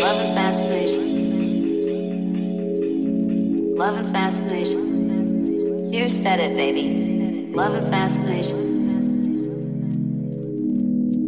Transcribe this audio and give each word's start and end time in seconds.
Love 0.00 0.20
and 0.24 0.34
fascination. 0.34 1.04
Love 3.76 3.96
and 3.98 4.12
fascination. 4.14 5.92
You 5.92 6.08
said 6.08 6.40
it, 6.40 6.56
baby. 6.56 7.52
Love 7.52 7.74
and 7.74 7.86
fascination. 7.88 8.58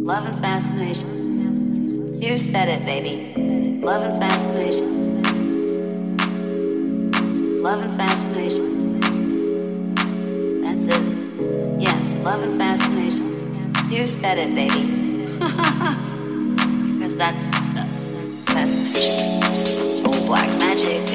Love 0.03 0.25
and 0.25 0.39
fascination. 0.39 2.19
You 2.19 2.37
said 2.39 2.67
it, 2.67 2.83
baby. 2.83 3.79
Love 3.79 4.01
and 4.09 4.19
fascination. 4.19 5.21
Love 7.61 7.81
and 7.83 7.95
fascination. 7.95 8.99
That's 10.63 10.87
it. 10.87 11.03
Yes, 11.79 12.15
love 12.23 12.41
and 12.41 12.57
fascination. 12.59 13.91
You 13.91 14.07
said 14.07 14.39
it, 14.39 14.55
baby. 14.55 14.89
Because 16.97 17.17
that's 17.17 17.52
magic. 20.73 21.12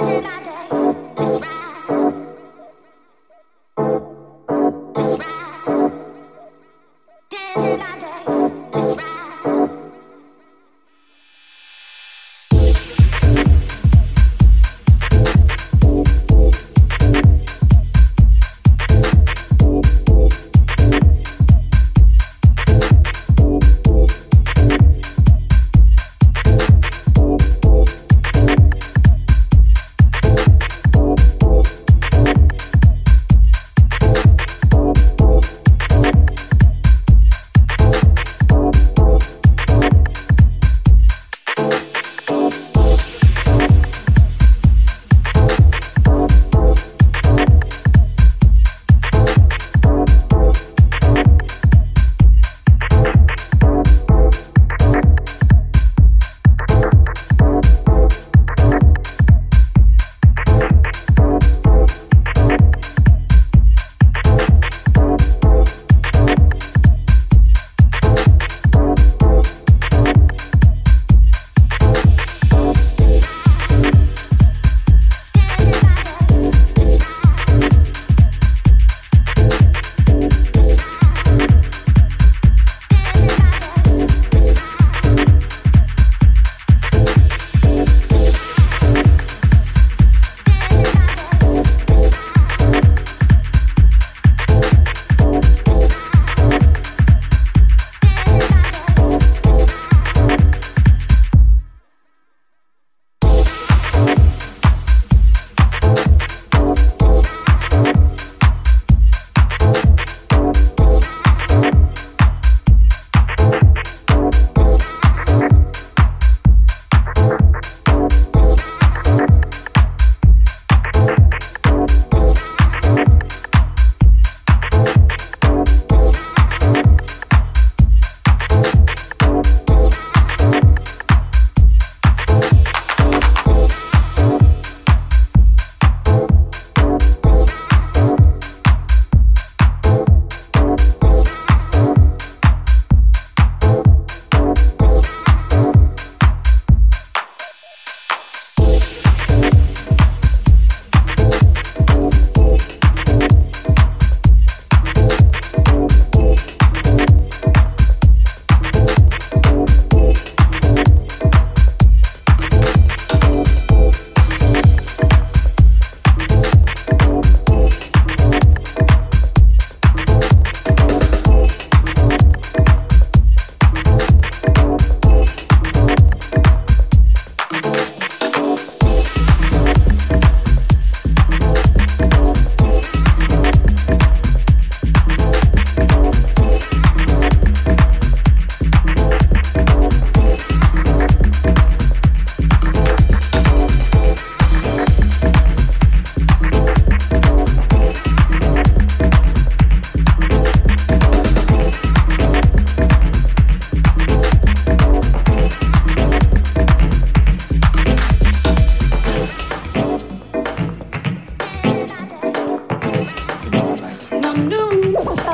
is 0.00 0.18
about 0.18 0.44
to 0.44 0.53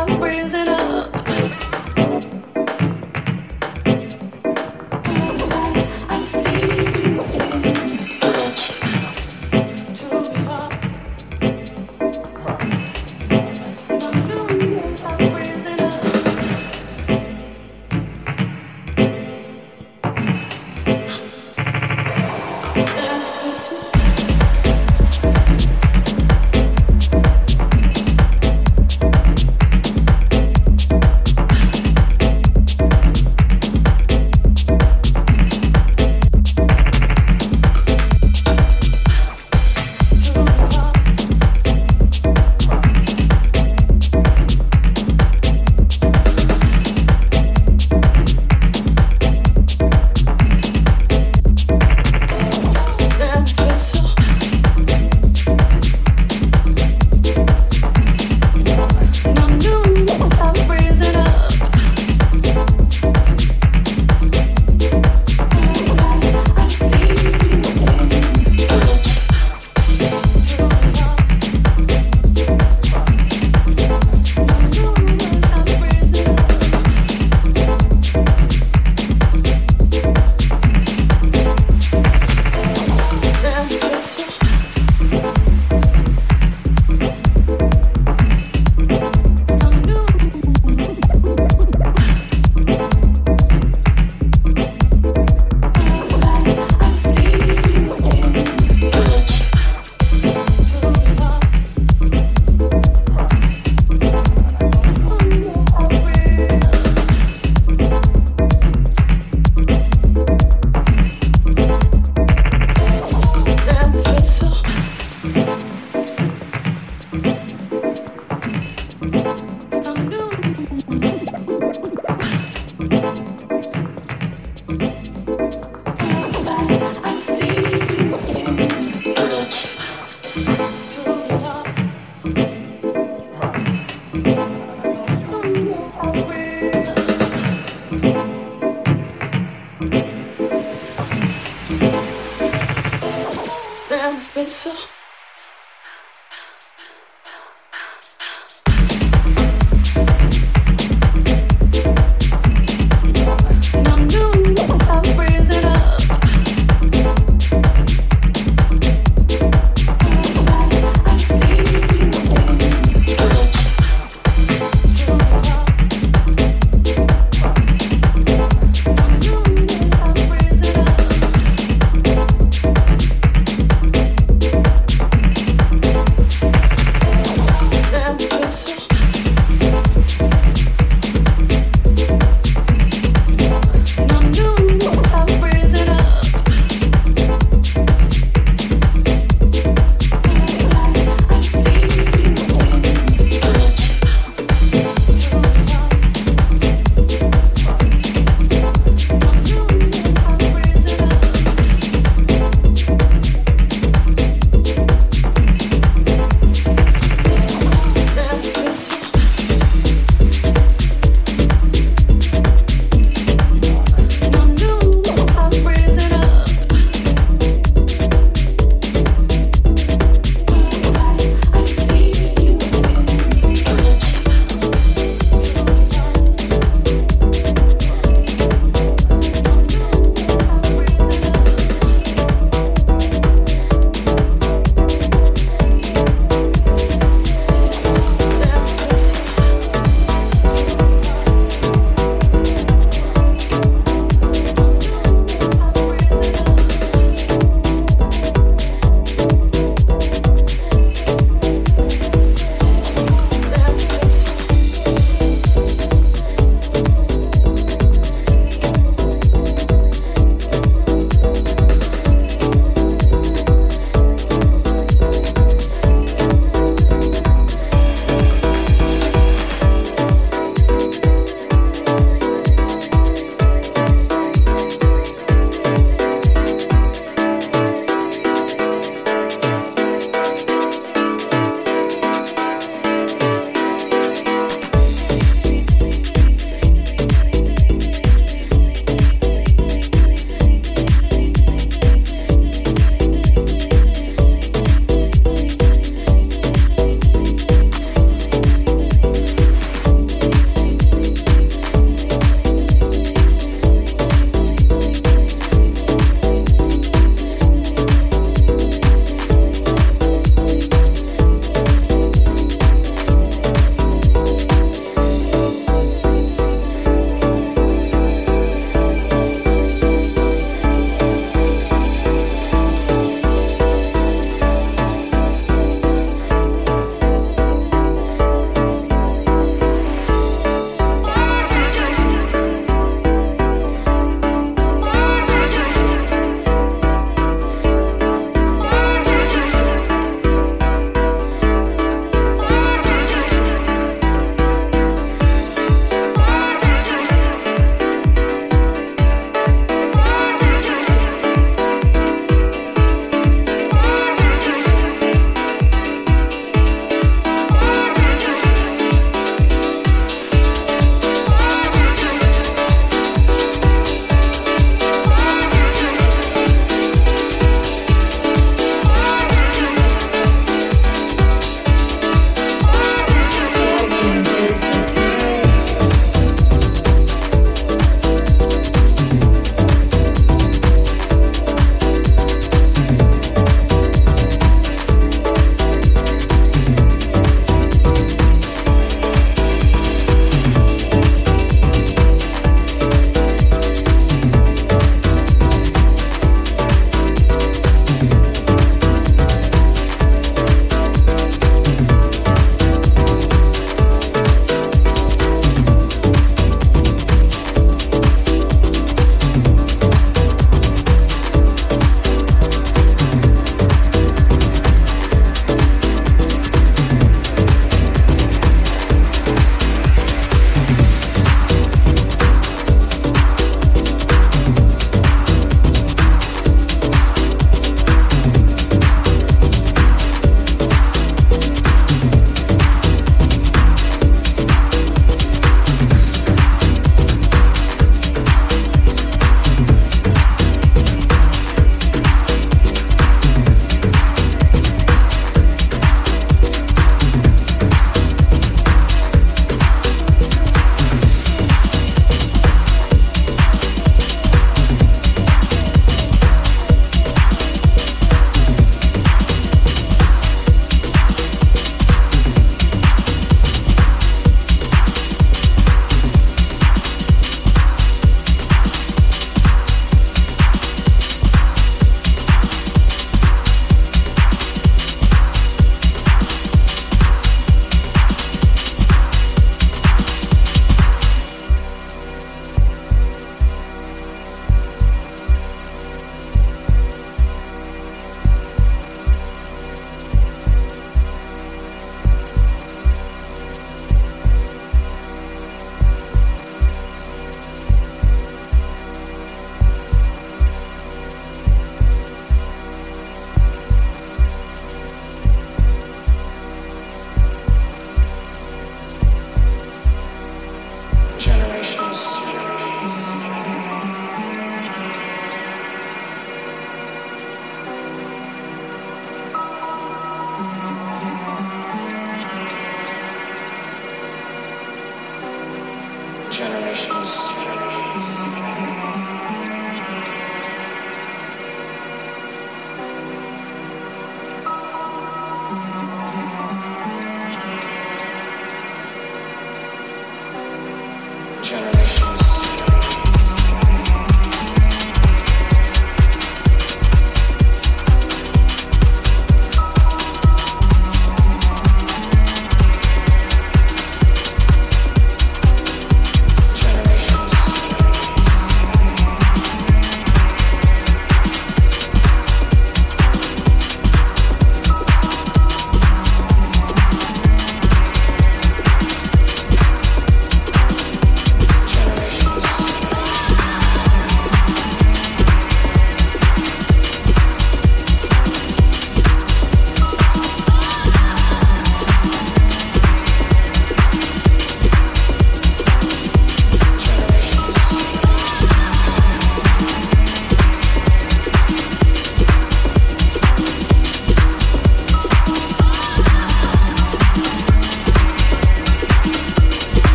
I'm 0.00 0.18
breathing. 0.18 0.59